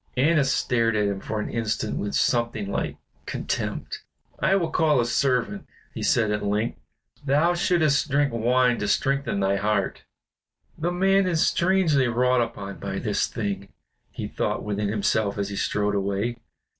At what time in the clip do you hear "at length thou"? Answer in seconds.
6.31-7.53